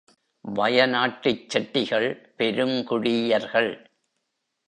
வய 0.45 0.85
நாட்டுச் 0.85 1.49
செட்டிகள் 1.49 2.33
பெருங் 2.37 2.83
குடியர்கள். 2.83 3.71